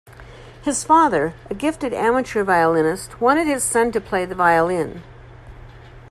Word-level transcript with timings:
His 0.63 0.83
father, 0.83 1.35
a 1.51 1.53
gifted 1.53 1.93
amateur 1.93 2.43
violinist, 2.43 3.21
wanted 3.21 3.45
his 3.45 3.63
son 3.63 3.91
to 3.91 4.01
play 4.01 4.25
the 4.25 4.33
violin. 4.33 5.03